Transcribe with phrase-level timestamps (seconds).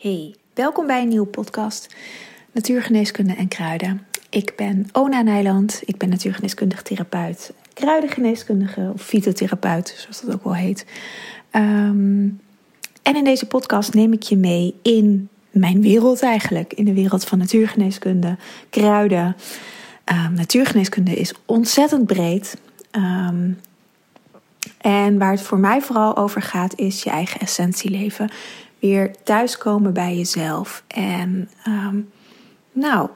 [0.00, 1.94] Hey, welkom bij een nieuwe podcast
[2.52, 4.06] Natuurgeneeskunde en Kruiden.
[4.30, 10.54] Ik ben Ona Nijland, ik ben natuurgeneeskundig therapeut, kruidengeneeskundige of fytotherapeut, zoals dat ook wel
[10.54, 10.86] heet.
[11.50, 12.28] Ehm,
[13.02, 17.24] en in deze podcast neem ik je mee in mijn wereld eigenlijk, in de wereld
[17.24, 18.36] van natuurgeneeskunde,
[18.70, 19.36] kruiden.
[20.04, 22.56] Um, natuurgeneeskunde is ontzettend breed.
[22.92, 23.58] Um,
[24.80, 28.30] en waar het voor mij vooral over gaat, is je eigen essentie leven
[28.80, 30.84] weer thuiskomen bij jezelf.
[30.86, 32.10] En um,
[32.72, 33.08] nou,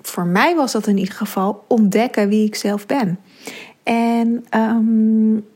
[0.00, 3.18] voor mij was dat in ieder geval ontdekken wie ik zelf ben.
[3.82, 5.46] En um,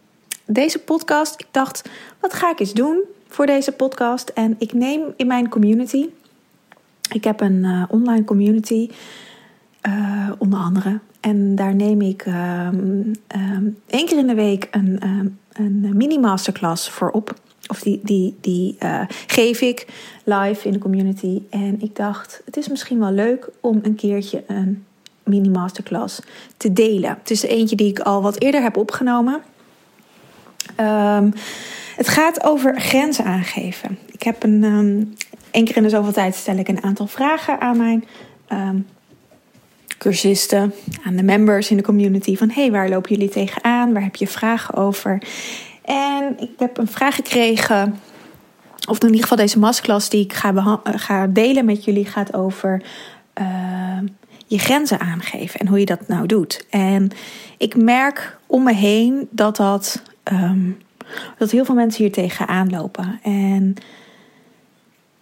[0.45, 1.89] deze podcast, ik dacht,
[2.21, 4.29] wat ga ik eens doen voor deze podcast?
[4.29, 6.09] En ik neem in mijn community,
[7.13, 8.91] ik heb een uh, online community,
[9.89, 10.99] uh, onder andere.
[11.21, 13.13] En daar neem ik um,
[13.87, 15.01] één keer in de week een,
[15.53, 17.35] een mini-masterclass voor op.
[17.71, 19.87] Of die, die, die uh, geef ik
[20.25, 21.43] live in de community.
[21.51, 24.85] En ik dacht, het is misschien wel leuk om een keertje een
[25.23, 26.21] mini masterclass
[26.57, 27.17] te delen.
[27.19, 29.43] Het is eentje die ik al wat eerder heb opgenomen.
[30.81, 31.33] Um,
[31.97, 33.99] het gaat over grenzen aangeven.
[34.13, 34.65] Ik heb een.
[34.65, 35.15] Um,
[35.51, 38.05] één keer in de zoveel tijd stel ik een aantal vragen aan mijn
[38.53, 38.87] um,
[39.99, 40.75] cursisten,
[41.05, 42.37] aan de members in de community.
[42.37, 43.93] Van hey, waar lopen jullie tegenaan?
[43.93, 45.23] Waar heb je vragen over?
[45.91, 48.01] En ik heb een vraag gekregen,
[48.89, 52.35] of in ieder geval deze masterclass die ik ga, eh, ga delen met jullie, gaat
[52.35, 52.83] over
[53.41, 53.99] uh,
[54.47, 56.67] je grenzen aangeven en hoe je dat nou doet.
[56.71, 57.11] En
[57.59, 60.03] ik merk om me heen dat dat,
[60.33, 60.79] um,
[61.39, 63.21] dat heel veel mensen hier tegenaan lopen.
[63.23, 63.75] En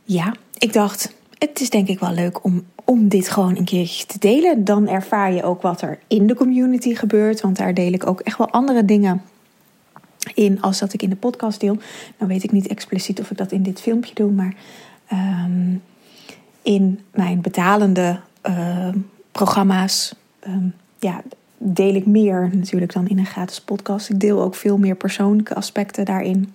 [0.05, 4.07] ja, ik dacht, het is denk ik wel leuk om, om dit gewoon een keertje
[4.07, 4.65] te delen.
[4.65, 8.21] Dan ervaar je ook wat er in de community gebeurt, want daar deel ik ook
[8.21, 9.23] echt wel andere dingen
[10.39, 11.77] in als dat ik in de podcast deel.
[12.19, 14.55] Nou weet ik niet expliciet of ik dat in dit filmpje doe, maar
[15.13, 15.83] um,
[16.63, 18.89] in mijn betalende uh,
[19.33, 20.15] programma's
[20.47, 21.23] um, ja,
[21.59, 24.09] deel ik meer natuurlijk dan in een gratis podcast.
[24.11, 26.55] Ik deel ook veel meer persoonlijke aspecten daarin.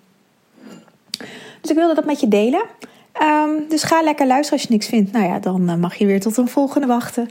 [1.61, 2.65] Dus ik wilde dat met je delen.
[3.69, 5.11] Dus ga lekker luisteren als je niks vindt.
[5.11, 7.29] Nou ja, dan uh, mag je weer tot een volgende wachten.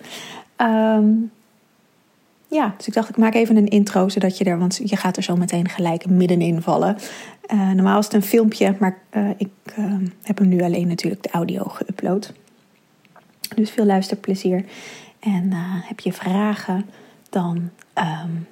[2.53, 5.17] Ja, dus ik dacht, ik maak even een intro, zodat je er, want je gaat
[5.17, 6.97] er zo meteen gelijk middenin vallen.
[7.53, 11.23] Uh, normaal is het een filmpje, maar uh, ik uh, heb hem nu alleen natuurlijk
[11.23, 12.33] de audio geüpload.
[13.55, 14.65] Dus veel luisterplezier.
[15.21, 15.53] En
[15.83, 16.91] heb je vragen,
[17.31, 18.47] dan um,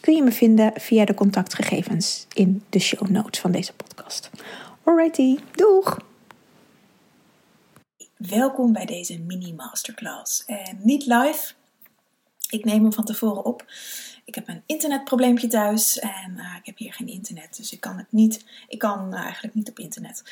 [0.00, 4.30] kun je me vinden via de contactgegevens in de show notes van deze podcast.
[4.84, 5.98] Alrighty, doeg!
[8.16, 10.44] Welkom bij deze mini masterclass.
[10.44, 11.52] En niet live,
[12.50, 13.64] ik neem hem van tevoren op.
[14.24, 17.96] Ik heb een internetprobleempje thuis en uh, ik heb hier geen internet, dus ik kan
[17.96, 18.44] het niet.
[18.68, 20.22] Ik kan uh, eigenlijk niet op internet.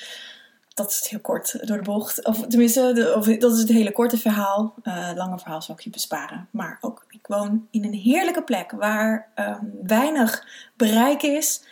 [0.75, 2.25] Dat is het heel kort door de bocht.
[2.25, 4.75] Of tenminste, of, dat is het hele korte verhaal.
[4.83, 6.49] Uh, lange verhaal zal ik je besparen.
[6.51, 10.47] Maar ook, ik woon in een heerlijke plek waar um, weinig
[10.77, 11.63] bereik is.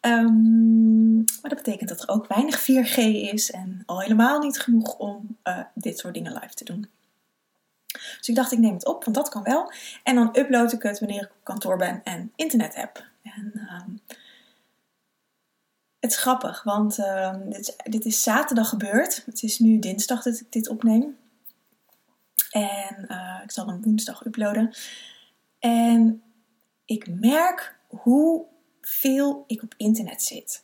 [0.00, 2.96] Um, maar dat betekent dat er ook weinig 4G
[3.32, 5.36] is en al helemaal niet genoeg om
[5.74, 6.88] dit soort dingen live te doen.
[7.92, 9.72] Dus ik dacht, ik neem het op, want dat kan wel.
[10.02, 13.04] En dan upload ik het wanneer ik op kantoor ben en internet heb.
[13.22, 14.00] En um,
[16.00, 19.22] het is grappig, want um, dit, dit, is, zaterdag gebeurd.
[19.26, 21.18] Het is nu dinsdag dat ik dit opneem.
[22.50, 24.74] En uh, ik zal hem woensdag uploaden.
[25.58, 26.22] En
[26.84, 30.62] ik merk hoeveel ik op internet zit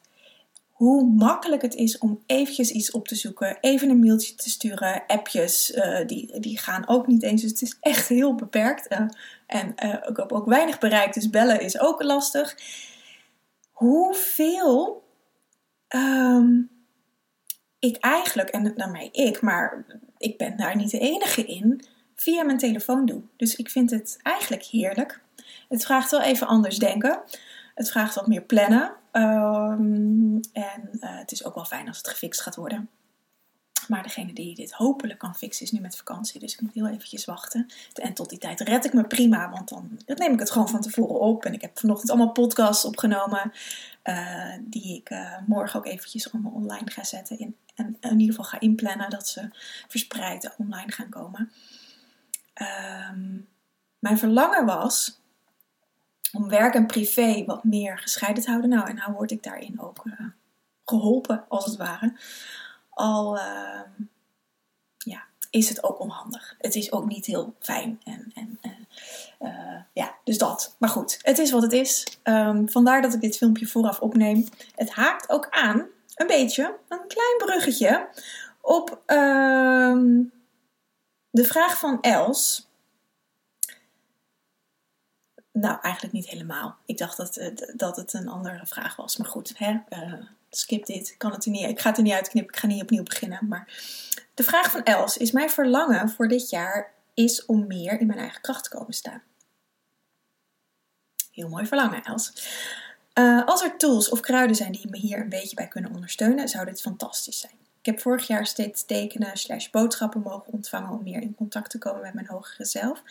[0.76, 5.03] hoe makkelijk het is om eventjes iets op te zoeken, even een mailtje te sturen,
[5.06, 7.42] appjes, uh, die, die gaan ook niet eens.
[7.42, 8.92] Dus het is echt heel beperkt.
[8.92, 9.09] Uh,
[9.47, 12.56] en uh, ik heb ook weinig bereikt, dus bellen is ook lastig.
[13.72, 15.04] Hoeveel
[15.88, 16.70] um,
[17.78, 19.84] ik eigenlijk, en daarmee ik, maar
[20.19, 23.22] ik ben daar niet de enige in, via mijn telefoon doe.
[23.37, 25.20] Dus ik vind het eigenlijk heerlijk.
[25.69, 27.20] Het vraagt wel even anders denken.
[27.76, 28.92] Het vraagt wat meer plannen.
[29.12, 32.88] Um, en uh, het is ook wel fijn als het gefixt gaat worden.
[33.88, 36.40] Maar degene die dit hopelijk kan fixen is nu met vakantie.
[36.40, 37.67] Dus ik moet heel eventjes wachten.
[37.94, 39.50] En tot die tijd red ik me prima.
[39.50, 41.44] Want dan, neem ik het gewoon van tevoren op.
[41.44, 43.52] En ik heb vanochtend allemaal podcasts opgenomen.
[44.05, 47.38] Uh, die ik uh, morgen ook eventjes online ga zetten.
[47.38, 49.49] In, en in ieder geval ga inplannen dat ze
[49.88, 51.52] verspreid online gaan komen.
[53.11, 53.49] Um,
[53.99, 55.20] mijn verlangen was
[56.37, 58.71] om werk en privé wat meer gescheiden te houden.
[58.71, 60.27] Nou, en nou word ik daarin ook uh,
[60.85, 62.12] geholpen, als het ware.
[62.91, 63.81] Al uh,
[64.99, 66.55] ja, is het ook onhandig.
[66.59, 68.00] Het is ook niet heel fijn.
[68.05, 68.59] En, en
[69.41, 70.75] uh, ja, dus dat.
[70.79, 72.19] Maar goed, het is wat het is.
[72.23, 74.49] Um, vandaar dat ik dit filmpje vooraf opneem.
[74.75, 78.09] Het haakt ook aan, een beetje, een klein bruggetje
[78.61, 80.23] Op ehm,
[81.31, 82.65] de vraag van Els.
[85.61, 86.76] Nou, eigenlijk niet helemaal.
[86.85, 89.17] Ik dacht dat, het, dat het een andere vraag was.
[89.17, 89.79] Maar goed, hè?
[89.91, 90.12] Uh,
[90.50, 91.08] skip dit.
[91.08, 92.55] Ik, kan het er niet, ik ga het er niet uitknippen.
[92.55, 93.49] Ik ga niet opnieuw beginnen.
[93.49, 93.67] Maar
[94.35, 98.19] de vraag van Els is: Mijn verlangen voor dit jaar is om meer in mijn
[98.19, 99.23] eigen kracht te komen staan.
[101.32, 102.32] Heel mooi verlangen, Els.
[103.19, 106.49] Uh, als er tools of kruiden zijn die me hier een beetje bij kunnen ondersteunen,
[106.49, 107.65] zou dit fantastisch zijn.
[107.87, 111.79] Ik heb vorig jaar steeds tekenen slash boodschappen mogen ontvangen om meer in contact te
[111.79, 113.03] komen met mijn hogere zelf.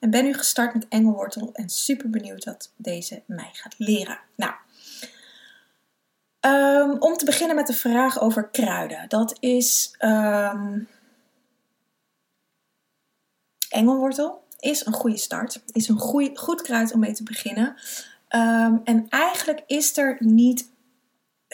[0.00, 4.18] En ben nu gestart met engelwortel en super benieuwd wat deze mij gaat leren.
[4.36, 4.52] Nou,
[6.40, 9.08] um, om te beginnen met de vraag over kruiden.
[9.08, 10.88] Dat is um,
[13.68, 15.62] engelwortel is een goede start.
[15.72, 15.98] Is een
[16.34, 17.76] goed kruid om mee te beginnen.
[18.28, 20.72] Um, en eigenlijk is er niet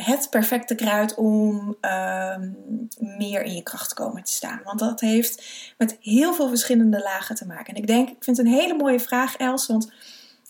[0.05, 2.56] het perfecte kruid om um,
[2.99, 4.61] meer in je kracht te komen te staan.
[4.64, 5.43] Want dat heeft
[5.79, 7.75] met heel veel verschillende lagen te maken.
[7.75, 9.67] En ik denk, ik vind het een hele mooie vraag, Els.
[9.67, 9.93] Want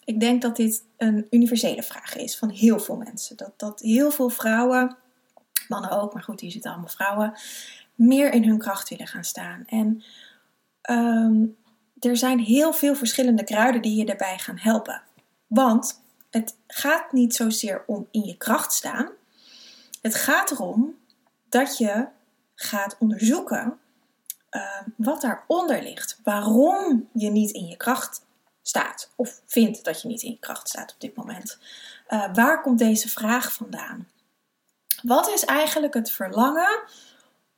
[0.05, 3.37] ik denk dat dit een universele vraag is van heel veel mensen.
[3.37, 4.97] Dat, dat heel veel vrouwen,
[5.69, 7.33] mannen ook, maar goed, hier zitten allemaal vrouwen,
[7.95, 9.63] meer in hun kracht willen gaan staan.
[9.67, 10.03] En
[10.91, 11.57] um,
[11.99, 15.03] er zijn heel veel verschillende kruiden die je daarbij gaan helpen.
[15.47, 19.11] Want het gaat niet zozeer om in je kracht staan.
[20.01, 20.99] Het gaat erom
[21.49, 22.07] dat je
[22.55, 23.79] gaat onderzoeken
[24.51, 24.63] uh,
[24.97, 26.21] wat daaronder ligt.
[26.25, 28.27] Waarom je niet in je kracht
[28.63, 29.13] staat.
[29.17, 31.59] Of vindt dat je niet in je kracht staat op dit moment.
[32.09, 34.09] Uh, waar komt deze vraag vandaan?
[35.03, 36.83] Wat is eigenlijk het verlangen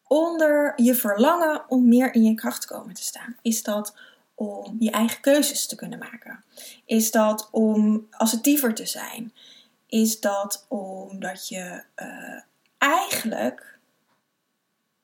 [0.07, 3.37] onder je verlangen om meer in je kracht komen te staan?
[3.43, 3.95] Is dat
[4.35, 6.45] om je eigen keuzes te kunnen maken?
[6.85, 9.33] Is dat om assertiever te zijn?
[9.93, 12.41] Is dat omdat je uh,
[12.79, 13.79] eigenlijk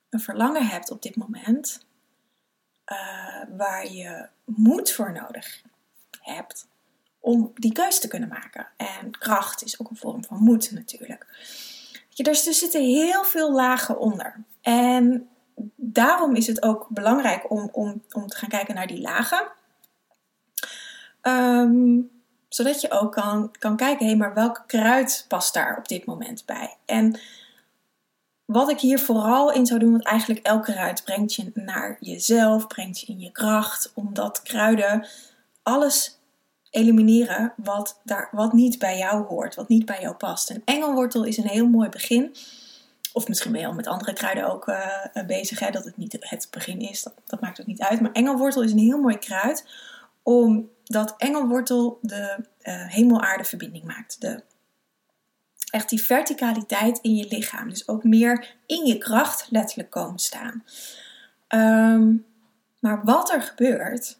[0.09, 1.87] een verlangen hebt op dit moment
[2.93, 5.63] uh, waar je moed voor nodig
[6.21, 6.69] hebt
[7.21, 8.67] om die keuze te kunnen maken?
[8.77, 11.27] En kracht is ook een vorm van moed natuurlijk.
[12.09, 14.45] Je, er zitten heel veel lagen onder.
[14.61, 15.29] En
[15.77, 19.49] daarom is het ook belangrijk om, om, om te gaan kijken naar die lagen.
[21.23, 22.18] Um,
[22.49, 26.05] zodat je ook kan, kan kijken, hé, hey, maar welk kruid past daar op dit
[26.05, 26.77] moment bij?
[26.85, 27.21] En
[28.45, 32.67] wat ik hier vooral in zou doen, want eigenlijk elke kruid brengt je naar jezelf,
[32.67, 35.07] brengt je in je kracht, omdat kruiden
[35.63, 36.19] alles
[36.71, 40.51] elimineren wat, daar, wat niet bij jou hoort, wat niet bij jou past.
[40.51, 42.35] En engelwortel is een heel mooi begin.
[43.13, 46.17] Of misschien ben je al met andere kruiden ook uh, bezig, hè, dat het niet
[46.21, 47.03] het begin is.
[47.03, 48.01] Dat, dat maakt ook niet uit.
[48.01, 49.65] Maar engelwortel is een heel mooi kruid,
[50.89, 54.21] omdat engelwortel de uh, hemel-aarde verbinding maakt.
[54.21, 54.43] De,
[55.71, 57.69] echt die verticaliteit in je lichaam.
[57.69, 60.65] Dus ook meer in je kracht letterlijk komen staan.
[61.49, 62.27] Um,
[62.79, 64.19] maar wat er gebeurt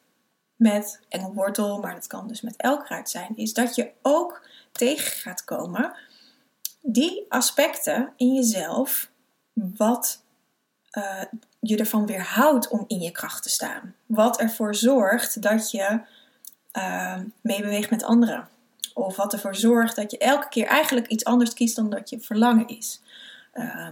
[0.57, 5.13] met engelwortel, maar dat kan dus met elk kruid zijn, is dat je ook tegen
[5.13, 5.95] gaat komen
[6.83, 9.11] die aspecten in jezelf
[9.53, 10.23] wat
[10.93, 11.23] uh,
[11.61, 13.95] je ervan weerhoudt om in je kracht te staan.
[14.07, 16.01] Wat ervoor zorgt dat je
[16.73, 18.49] uh, meebeweegt met anderen.
[18.95, 22.21] Of wat ervoor zorgt dat je elke keer eigenlijk iets anders kiest dan dat je
[22.21, 23.01] verlangen is.
[23.55, 23.89] Uh,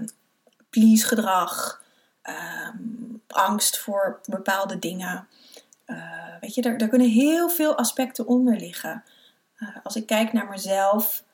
[0.70, 1.82] please gedrag,
[2.22, 2.76] ehm,
[3.26, 5.28] angst voor bepaalde dingen.
[5.86, 9.04] Uh, weet je, daar, daar, kunnen heel veel aspecten onder liggen.
[9.82, 11.24] als ik kijk naar mezelf,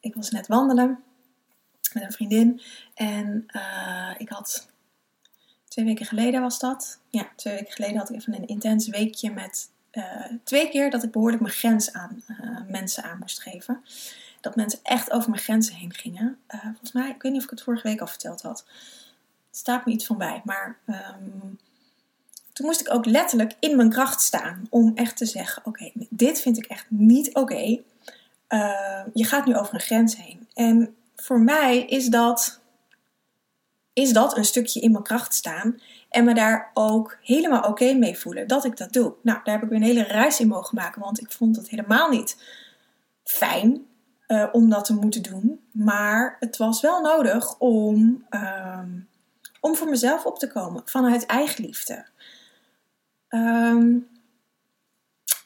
[0.00, 1.04] ik was net wandelen
[1.94, 2.60] met een vriendin.
[2.94, 4.68] En uh, ik had
[5.68, 7.00] twee weken geleden was dat.
[7.10, 11.02] Ja, twee weken geleden had ik even een intens weekje met uh, twee keer dat
[11.02, 13.84] ik behoorlijk mijn grens aan uh, mensen aan moest geven.
[14.40, 16.38] Dat mensen echt over mijn grenzen heen gingen.
[16.48, 18.64] volgens mij, ik weet niet of ik het vorige week al verteld had.
[19.48, 20.42] Het staat me iets van bij.
[20.44, 21.58] Maar um,
[22.52, 24.66] toen moest ik ook letterlijk in mijn kracht staan.
[24.70, 27.80] Om echt te zeggen: Oké, dit vind ik echt niet oké.
[29.12, 30.48] Je gaat nu over een grens heen.
[30.54, 32.60] En voor mij is dat,
[33.92, 35.80] is dat een stukje in mijn kracht staan.
[36.12, 39.14] En me daar ook helemaal oké mee voelen dat ik dat doe.
[39.22, 41.02] Nou, daar heb ik weer een hele reis in mogen maken.
[41.02, 42.42] Want ik vond het helemaal niet
[43.24, 43.86] fijn
[44.28, 45.60] uh, om dat te moeten doen.
[45.70, 48.78] Maar het was wel nodig om, uh,
[49.60, 50.82] om voor mezelf op te komen.
[50.84, 52.06] Vanuit eigenliefde.
[53.28, 54.08] Um,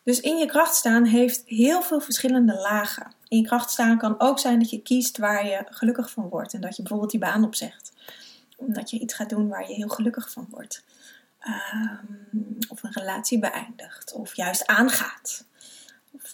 [0.02, 3.12] dus in je kracht staan heeft heel veel verschillende lagen.
[3.28, 6.54] In je kracht staan kan ook zijn dat je kiest waar je gelukkig van wordt.
[6.54, 7.92] En dat je bijvoorbeeld die baan opzegt.
[8.56, 10.84] Omdat je iets gaat doen waar je heel gelukkig van wordt.
[11.74, 14.12] Um, of een relatie beëindigt.
[14.12, 15.44] Of juist aangaat.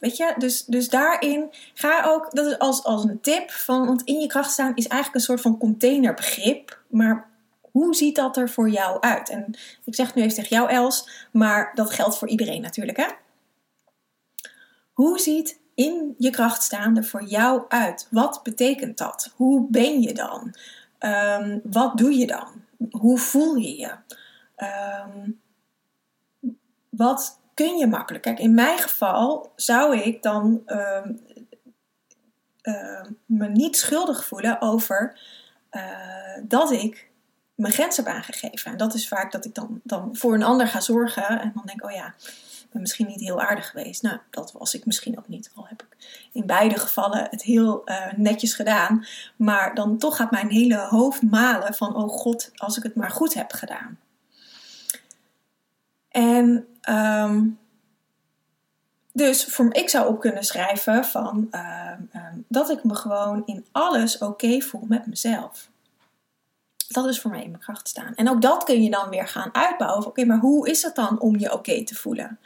[0.00, 3.50] Weet je, dus, dus daarin ga ook, dat is als, als een tip.
[3.50, 6.80] Van, want in je kracht staan is eigenlijk een soort van containerbegrip.
[6.88, 9.28] Maar hoe ziet dat er voor jou uit?
[9.28, 13.06] En ik zeg nu even tegen jou, Els, maar dat geldt voor iedereen natuurlijk, hè?
[14.92, 18.08] Hoe ziet in je kracht staan er voor jou uit?
[18.10, 19.32] Wat betekent dat?
[19.36, 20.54] Hoe ben je dan?
[21.02, 22.64] Ehm, wat doe je dan?
[22.90, 23.94] Hoe voel je je?
[24.56, 25.30] Ehm,
[26.88, 28.24] wat kun je makkelijk?
[28.24, 31.12] Kijk, in mijn geval zou ik dan ehm,
[33.26, 35.18] me niet schuldig voelen over
[35.70, 35.82] uh,
[36.42, 37.10] dat ik
[37.54, 38.70] mijn grens heb aangegeven.
[38.70, 41.62] En dat is vaak dat ik dan, dan voor een ander ga zorgen en dan
[41.66, 42.14] denk, oh ja,
[42.80, 44.02] misschien niet heel aardig geweest.
[44.02, 45.50] Nou, dat was ik misschien ook niet.
[45.54, 45.96] Al heb ik
[46.32, 49.06] in beide gevallen het heel uh, netjes gedaan.
[49.36, 53.10] Maar dan toch gaat mijn hele hoofd malen van, oh god, als ik het maar
[53.10, 53.98] goed heb gedaan.
[56.08, 57.58] En um,
[59.12, 61.90] dus voor, ik zou op kunnen schrijven van, uh,
[62.48, 65.70] dat ik me gewoon in alles oké voel met mezelf.
[66.92, 68.14] Dat is voor mij in mijn kracht staan.
[68.14, 70.06] En ook dat kun je dan weer gaan uitbouwen.
[70.06, 72.38] Oké, maar hoe is het dan om je oké te voelen?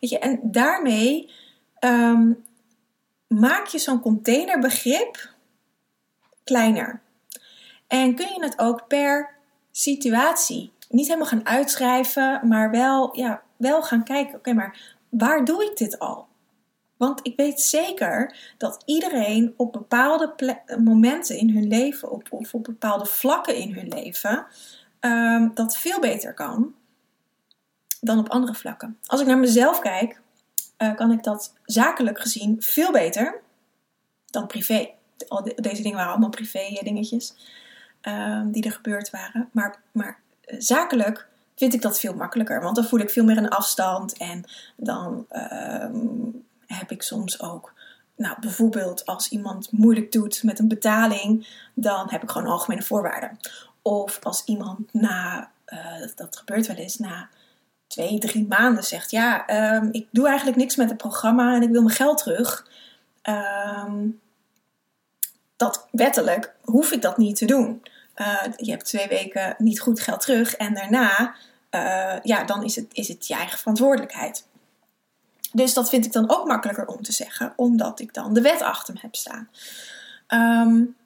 [0.00, 1.30] Weet je, en daarmee
[1.80, 2.44] um,
[3.26, 5.34] maak je zo'n containerbegrip
[6.44, 7.00] kleiner.
[7.86, 9.30] En kun je het ook per
[9.70, 14.34] situatie niet helemaal gaan uitschrijven, maar wel, ja, wel gaan kijken.
[14.34, 16.27] Oké, maar waar doe ik dit al?
[16.98, 20.34] Want ik weet zeker dat iedereen op bepaalde
[20.84, 24.46] momenten in hun leven, op, of op bepaalde vlakken in hun leven,
[25.00, 26.74] um, dat veel beter kan
[28.00, 28.98] dan op andere vlakken.
[29.06, 30.20] Als ik naar mezelf kijk,
[30.78, 33.40] uh, kan ik dat zakelijk gezien veel beter
[34.26, 34.90] dan privé.
[35.56, 37.34] Deze dingen waren allemaal privé dingetjes
[38.02, 39.48] um, die er gebeurd waren.
[39.52, 42.62] Maar, maar uh, zakelijk vind ik dat veel makkelijker.
[42.62, 44.16] Want dan voel ik veel meer een afstand.
[44.16, 44.44] En
[44.76, 45.26] dan
[45.82, 46.46] um,
[46.76, 47.72] heb ik soms ook.
[48.16, 53.36] Nou, bijvoorbeeld als iemand moeilijk doet met een betaling, dan heb ik gewoon algemene voorwaarden.
[53.82, 57.28] Of als iemand na, uh, dat gebeurt wel eens, na
[57.86, 61.70] twee, drie maanden zegt: Ja, um, ik doe eigenlijk niks met het programma en ik
[61.70, 62.66] wil mijn geld terug.
[63.22, 64.20] Um,
[65.56, 67.82] dat wettelijk hoef ik dat niet te doen.
[68.16, 71.34] Uh, je hebt twee weken niet goed geld terug en daarna,
[71.70, 74.46] uh, ja, dan is het, is het je eigen verantwoordelijkheid.
[75.52, 78.62] Dus dat vind ik dan ook makkelijker om te zeggen, omdat ik dan de wet
[78.62, 79.48] achter me heb staan.
[80.28, 80.96] Um,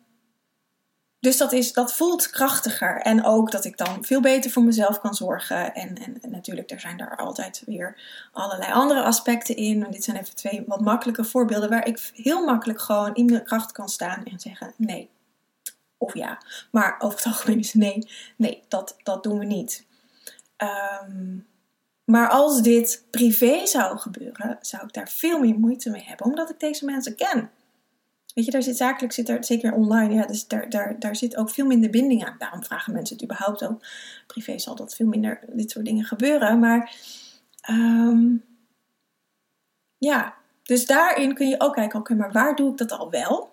[1.23, 3.01] dus dat, is, dat voelt krachtiger.
[3.01, 5.75] En ook dat ik dan veel beter voor mezelf kan zorgen.
[5.75, 8.01] En, en, natuurlijk, er zijn daar altijd weer
[8.33, 9.85] allerlei andere aspecten in.
[9.85, 13.45] En dit zijn even twee wat makkelijke voorbeelden waar ik heel makkelijk gewoon in mijn
[13.45, 15.11] kracht kan staan en zeggen nee.
[15.99, 16.43] Of ja.
[16.71, 18.09] Maar over het algemeen is nee.
[18.37, 19.87] Nee, dat, dat doen we niet.
[21.03, 21.47] Um,
[22.05, 26.51] maar als dit privé zou gebeuren, zou ik daar veel meer moeite mee hebben, omdat
[26.51, 27.51] ik deze mensen ken.
[28.35, 31.37] Weet je, daar zit zakelijk, zit er, zeker online, ja, dus daar, daar, daar zit
[31.37, 32.35] ook veel minder binding aan.
[32.39, 33.87] Daarom vragen mensen het überhaupt ook.
[34.27, 36.59] Privé zal dat veel minder, dit soort dingen gebeuren.
[36.59, 36.97] Maar
[37.71, 38.45] um,
[39.99, 43.53] ja, dus daarin kun je ook kijken, oké, maar waar doe ik dat al wel?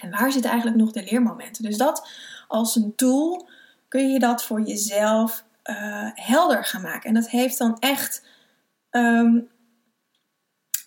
[0.00, 1.62] En waar zitten eigenlijk nog de leermomenten?
[1.62, 2.08] Dus dat
[2.48, 3.48] als een tool
[3.88, 7.08] kun je dat voor jezelf uh, helder gaan maken.
[7.08, 8.26] En dat heeft dan echt,
[8.90, 9.48] um,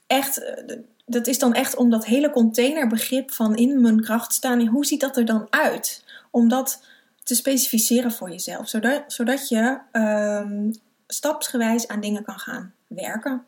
[0.07, 4.67] echt, eh, dat is dan echt om dat hele containerbegrip van in mijn kracht staan.
[4.67, 6.05] Hoe ziet dat er dan uit?
[6.31, 6.85] Om dat
[7.23, 10.71] te specificeren voor jezelf, zodat, zodat je um,
[11.07, 13.45] stapsgewijs aan dingen kan gaan werken.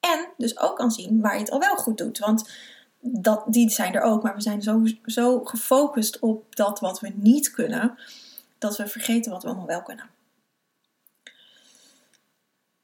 [0.00, 2.18] En dus ook kan zien waar je het al wel goed doet.
[2.18, 2.50] Want
[3.00, 7.12] dat, die zijn er ook, maar we zijn zo, zo gefocust op dat wat we
[7.14, 7.98] niet kunnen
[8.58, 10.10] dat we vergeten wat we allemaal wel kunnen.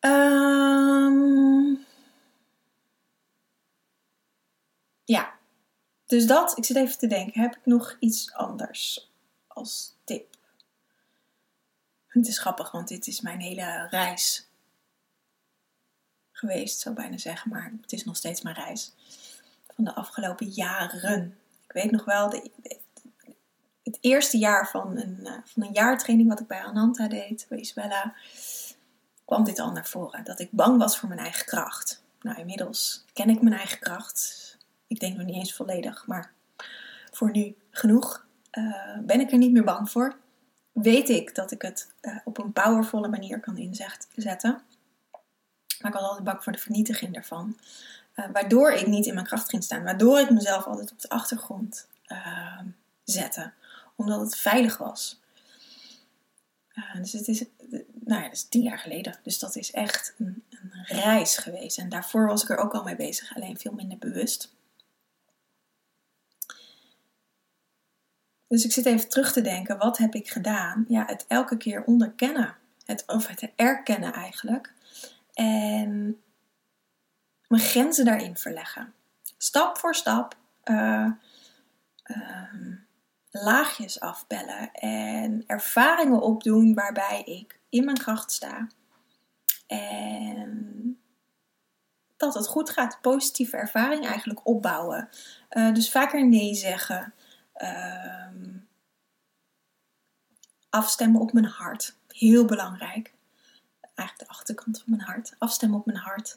[0.05, 1.87] Um,
[5.05, 5.39] ja,
[6.07, 9.13] dus dat, ik zit even te denken, heb ik nog iets anders
[9.47, 10.37] als tip?
[12.07, 14.49] Het is grappig, want dit is mijn hele reis
[16.33, 18.93] geweest, zou ik bijna zeggen, maar het is nog steeds mijn reis
[19.75, 21.39] van de afgelopen jaren.
[21.65, 22.51] Ik weet nog wel, de,
[23.83, 27.59] het eerste jaar van een, uh, van een jaartraining wat ik bij Ananta deed, bij
[27.59, 28.15] Isabella,
[29.25, 30.25] kwam dit al naar voren.
[30.25, 32.03] Dat ik bang was voor mijn eigen kracht.
[32.21, 34.57] Nou, inmiddels ken ik mijn eigen kracht.
[34.87, 36.33] Ik denk nog niet eens volledig, maar
[37.11, 38.27] voor nu genoeg.
[38.59, 40.17] Uh, ben ik er niet meer bang voor.
[40.73, 44.63] Weet ik dat ik het uh, op een powervolle manier kan inzetten.
[45.81, 47.59] Maar ik was altijd bang voor de vernietiging daarvan.
[48.33, 49.83] waardoor ik niet in mijn kracht ging staan.
[49.83, 51.89] Waardoor ik mezelf altijd op de achtergrond
[53.05, 53.53] zette
[54.03, 55.21] omdat het veilig was.
[56.95, 57.45] Dus het is,
[57.91, 59.19] nou ja, dat is tien jaar geleden.
[59.23, 61.79] Dus dat is echt een, een, reis geweest.
[61.79, 64.55] En daarvoor was ik er ook al mee bezig, alleen veel minder bewust.
[68.49, 70.85] Dus ik zit even terug te denken, wat heb ik gedaan?
[70.89, 72.57] Ja, het elke keer onderkennen.
[72.85, 74.73] Het, of het erkennen eigenlijk.
[75.35, 76.21] En
[77.47, 78.93] mijn grenzen daarin verleggen.
[79.39, 80.37] Stap voor stap.
[80.65, 81.11] Uh,
[83.33, 84.73] laagjes afbellen.
[84.73, 88.69] En ervaringen opdoen waarbij ik in mijn kracht sta.
[89.67, 90.99] En
[92.17, 92.99] dat het goed gaat.
[93.01, 95.09] Positieve ervaring eigenlijk opbouwen.
[95.51, 97.15] Uh, dus vaker nee zeggen.
[97.53, 98.57] Ehm,
[100.71, 101.97] afstemmen op mijn hart.
[102.09, 103.15] Heel belangrijk.
[103.81, 105.35] Eigenlijk de achterkant van mijn hart.
[105.39, 106.37] Afstemmen op mijn hart.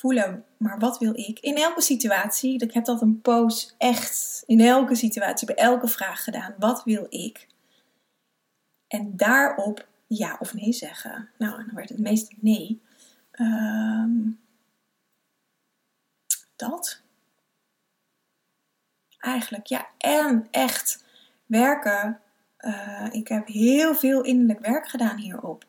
[0.00, 1.38] Voelen, maar wat wil ik?
[1.38, 6.24] In elke situatie, ik heb dat een post echt in elke situatie, bij elke vraag
[6.24, 6.54] gedaan.
[6.58, 7.46] Wat wil ik?
[8.86, 11.30] En daarop ja of nee zeggen.
[11.38, 12.82] Nou, dan werd het meest nee.
[13.40, 14.40] Um,
[16.56, 17.02] dat.
[19.18, 19.88] Eigenlijk, ja.
[19.98, 21.04] En echt
[21.46, 22.20] werken.
[22.58, 25.64] Uh, ik heb heel veel innerlijk werk gedaan hierop.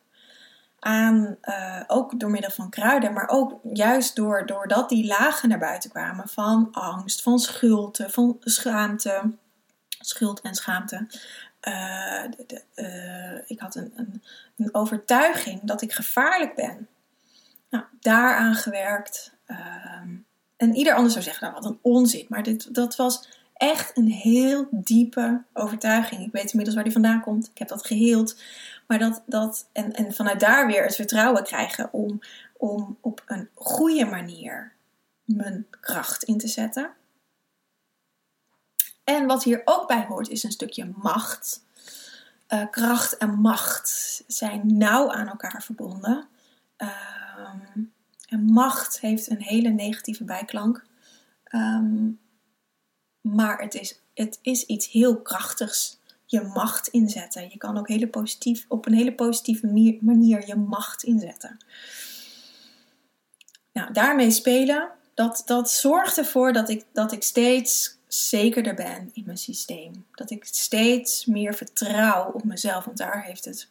[0.84, 5.60] Aan, uh, ook door middel van kruiden, maar ook juist door, doordat die lagen naar
[5.60, 9.32] buiten kwamen van angst, van schuld, van schaamte.
[10.00, 10.96] Schuld en schaamte.
[11.68, 14.24] Uh, de, de, ik had een, een,
[14.58, 16.88] een, overtuiging dat ik gevaarlijk ben.
[17.70, 19.34] Nou, daaraan gewerkt.
[19.48, 19.58] Uh,
[20.58, 22.26] en ieder ander zou zeggen, nou wat een onzin.
[22.30, 23.28] Maar dit, dat was
[23.62, 26.26] echt een heel diepe overtuiging.
[26.26, 27.48] Ik weet inmiddels waar die vandaan komt.
[27.48, 28.42] Ik heb dat geheeld.
[28.88, 32.20] Maar dat, dat en, en vanuit daar weer het vertrouwen krijgen om,
[32.58, 34.74] om op een goede manier
[35.24, 36.92] mijn kracht in te zetten.
[39.04, 41.64] En wat hier ook bij hoort is een stukje macht.
[42.50, 46.28] Uh, kracht en macht zijn nauw aan elkaar verbonden.
[46.78, 46.90] Uh,
[48.28, 50.86] en macht heeft een hele negatieve bijklank.
[51.52, 52.20] Um,
[53.22, 56.00] maar het is, het is iets heel krachtigs.
[56.26, 57.50] Je macht inzetten.
[57.50, 59.68] Je kan ook hele positief, op een hele positieve
[60.02, 61.58] manier je macht inzetten.
[63.74, 69.24] Nou, daarmee spelen, dat, dat zorgt ervoor dat ik, dat ik steeds zekerder ben in
[69.26, 70.06] mijn systeem.
[70.12, 73.70] Dat ik steeds meer vertrouw op mezelf, want daar heeft het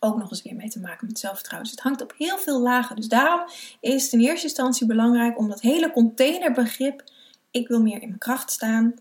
[0.00, 1.68] ook nog eens weer mee te maken met zelfvertrouwen.
[1.68, 2.96] Dus het hangt op heel veel lagen.
[2.96, 3.48] Dus daarom
[3.80, 7.04] is het in eerste instantie belangrijk om dat hele containerbegrip,
[7.56, 8.94] ik wil meer in mijn kracht staan,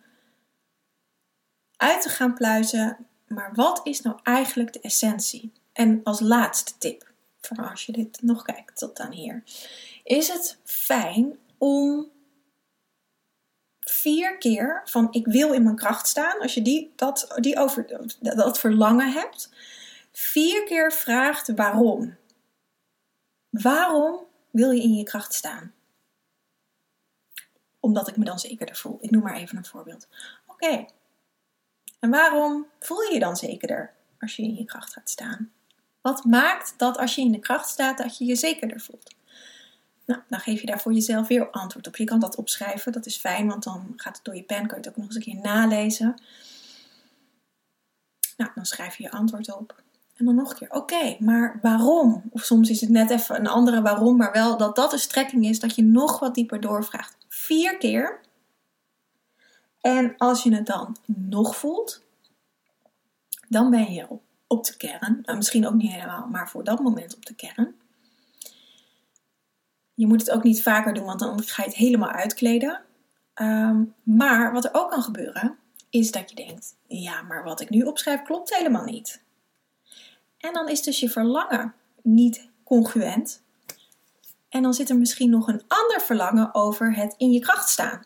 [1.78, 2.98] uit te gaan pluizen.
[3.28, 5.52] Maar wat is nou eigenlijk de essentie?
[5.74, 9.44] En als laatste tip, voor als je dit nog kijkt tot aan hier,
[10.04, 12.12] is het fijn om
[13.80, 18.08] vier keer van ik wil in mijn kracht staan, als je die, dat, die over,
[18.20, 19.50] dat verlangen hebt,
[20.12, 22.16] vier keer vraagt waarom.
[23.50, 25.75] Waarom wil je in je kracht staan?
[27.86, 28.98] Omdat ik me dan zekerder voel.
[29.02, 30.08] Ik noem maar even een voorbeeld.
[30.48, 30.86] Oké.
[32.00, 35.52] En waarom voel je je dan zekerder als je in je kracht gaat staan?
[36.02, 39.16] Wat maakt dat als je in de kracht staat, dat je je zekerder voelt?
[40.06, 41.96] Nou, dan geef je daar voor jezelf weer antwoord op.
[41.96, 44.78] Je kan dat opschrijven, dat is fijn, want dan gaat het door je pen, kan
[44.82, 46.22] je het ook nog eens een keer nalezen.
[48.38, 49.84] Nou, dan schrijf je je antwoord op.
[50.16, 52.24] En dan nog een keer, oké, maar waarom?
[52.30, 55.46] Of soms is het net even een andere waarom, maar wel dat dat een strekking
[55.46, 57.25] is, dat je nog wat dieper doorvraagt.
[57.36, 58.20] Vier keer.
[59.82, 62.04] En als je het dan nog voelt,
[63.48, 64.08] dan ben je
[64.48, 65.20] op, de kern.
[65.22, 67.76] Nou, misschien ook niet helemaal, maar voor dat moment op de kern.
[69.94, 72.82] Je moet het ook niet vaker doen, want dan ga je het helemaal uitkleden.
[73.34, 75.58] Ehm, maar wat er ook kan gebeuren,
[75.90, 79.22] is dat je denkt: ja, maar wat ik nu opschrijf klopt helemaal niet.
[80.38, 83.44] En dan is dus je verlangen niet congruent.
[84.56, 88.06] En dan zit er misschien nog een ander verlangen over het in je kracht staan.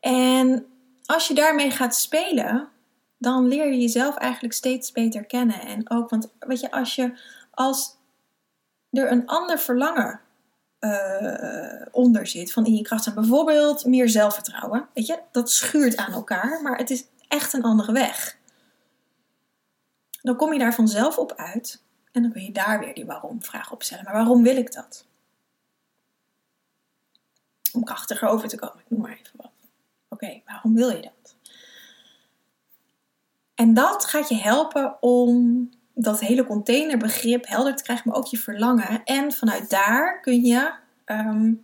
[0.00, 0.66] En
[1.04, 2.68] als je daarmee gaat spelen,
[3.18, 5.60] dan leer je jezelf eigenlijk steeds beter kennen.
[5.60, 7.18] En ook, want weet je, als je
[7.50, 7.96] als
[8.90, 10.20] er een ander verlangen
[10.80, 15.96] uh, onder zit van in je kracht staan, bijvoorbeeld meer zelfvertrouwen, weet je, dat schuurt
[15.96, 18.38] aan elkaar, maar het is echt een andere weg
[20.24, 21.83] dan kom je daar vanzelf op uit
[22.14, 24.04] en dan kun je daar weer die waarom-vraag op stellen.
[24.04, 25.06] Maar waarom wil ik dat?
[27.72, 29.50] Om krachtiger over te komen, ik noem maar even wat.
[30.08, 31.36] Oké, waarom wil je dat?
[33.54, 38.38] En dat gaat je helpen om dat hele containerbegrip helder te krijgen, maar ook je
[38.38, 39.04] verlangen.
[39.04, 40.74] En vanuit daar kun je
[41.04, 41.54] ehm,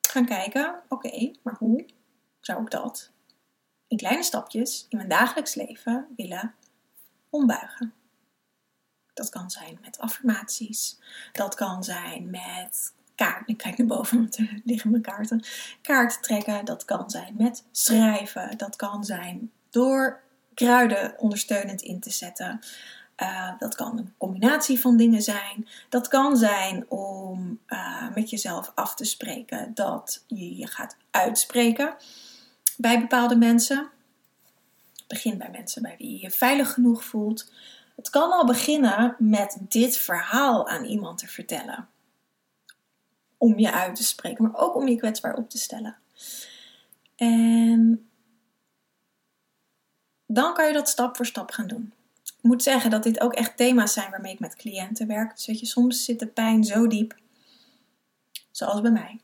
[0.00, 1.86] gaan kijken: oké, maar hoe
[2.40, 3.10] zou ik dat
[3.88, 6.54] in kleine stapjes in mijn dagelijks leven willen
[7.30, 7.92] ombuigen.
[9.14, 10.98] Dat kan zijn met affirmaties.
[11.32, 13.48] Dat kan zijn met kaart.
[13.48, 15.44] Ik kijk naar boven, want er liggen mijn kaarten.
[15.82, 18.58] Kaart trekken, dat kan zijn met schrijven.
[18.58, 20.20] Dat kan zijn door
[20.54, 22.60] kruiden ondersteunend in te zetten.
[23.22, 25.68] Uh, dat kan een combinatie van dingen zijn.
[25.88, 31.94] Dat kan zijn om uh, met jezelf af te spreken dat je je gaat uitspreken
[32.76, 33.88] bij bepaalde mensen.
[35.06, 37.52] Begin bij mensen bij wie je je veilig genoeg voelt.
[37.94, 41.88] Het kan al beginnen met dit verhaal aan iemand te vertellen.
[43.38, 45.96] Om je uit te spreken, maar ook om je kwetsbaar op te stellen.
[47.16, 48.08] En
[50.26, 51.92] dan kan je dat stap voor stap gaan doen.
[52.24, 55.36] Ik moet zeggen dat dit ook echt thema's zijn waarmee ik met cliënten werk.
[55.36, 57.16] Dus je, soms zit de pijn zo diep,
[58.50, 59.20] zoals bij mij.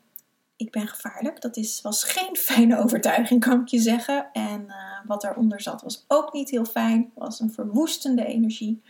[0.61, 1.41] Ik ben gevaarlijk.
[1.41, 4.29] Dat is, was geen fijne overtuiging, kan ik je zeggen.
[4.33, 7.11] En uh, wat eronder zat was ook niet heel fijn.
[7.15, 8.81] was een verwoestende energie.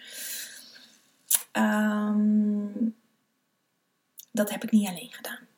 [1.54, 2.96] Um,
[4.32, 5.50] dat heb ik niet alleen gedaan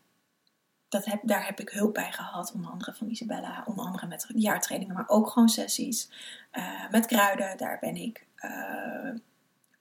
[0.94, 2.52] dat heb, daar heb ik hulp bij gehad.
[2.56, 3.64] Onder andere van Isabella.
[3.66, 4.96] Onder andere met jaartrainingen.
[4.96, 6.10] Maar ook gewoon sessies.
[6.54, 7.58] Uh, met kruiden.
[7.58, 9.10] Daar ben ik uh,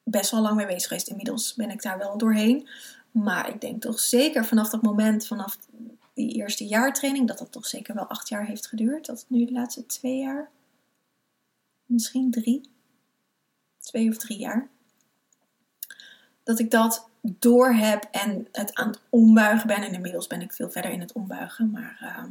[0.02, 1.08] best wel lang mee bezig geweest.
[1.08, 2.68] Inmiddels ben ik daar wel doorheen.
[3.10, 5.26] Maar ik denk toch zeker vanaf dat moment.
[5.26, 5.58] Vanaf
[6.14, 7.28] die eerste jaartraining.
[7.28, 9.06] Dat dat toch zeker wel acht jaar heeft geduurd.
[9.06, 10.50] Dat nu de laatste twee jaar.
[11.86, 12.70] Misschien drie.
[13.78, 14.68] Twee of drie jaar.
[16.42, 19.82] Dat ik dat door heb en het aan het ombuigen ben.
[19.82, 21.70] En inmiddels ben ik veel verder in het ombuigen.
[21.70, 22.24] Maar uh,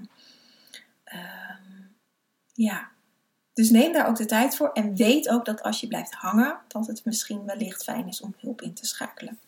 [1.14, 1.56] uh,
[2.54, 2.90] ja.
[3.54, 4.72] Dus neem daar ook de tijd voor.
[4.72, 8.36] En weet ook dat als je blijft hangen, dat het misschien wellicht fijn is om
[8.38, 9.40] hulp in te schakelen.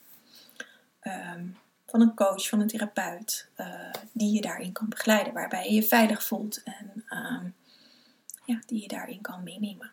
[1.02, 1.58] Um,
[1.94, 5.34] van een coach, van een therapeut, uh, die je daarin kan begeleiden.
[5.34, 7.56] Waarbij je je veilig voelt en um,
[8.46, 9.92] ja, die je daarin kan meenemen.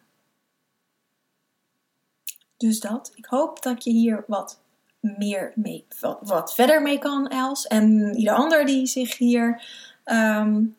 [2.56, 3.12] Dus dat.
[3.14, 4.60] Ik hoop dat je hier wat
[5.00, 5.86] meer mee,
[6.20, 7.66] wat, verder mee kan, Els.
[7.66, 9.62] En ieder ander die zich hier
[10.04, 10.76] um,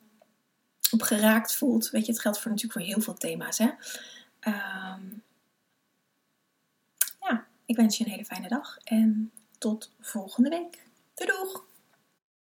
[0.91, 1.89] op geraakt voelt.
[1.89, 3.57] Weet je, het geldt voor, natuurlijk voor heel veel thema's.
[3.57, 3.69] Hè?
[4.47, 5.23] Um,
[7.19, 10.89] ja, ik wens je een hele fijne dag en tot volgende week.
[11.27, 11.70] Doei!